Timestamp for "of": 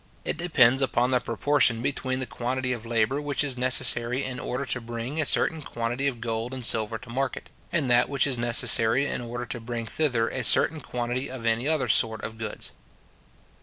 2.73-2.87, 6.07-6.19, 11.29-11.45, 12.23-12.39